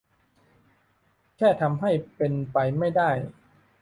[1.37, 3.09] แค่ทำให้เป็นไปไม่ได้